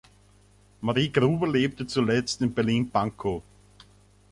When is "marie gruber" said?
0.81-1.47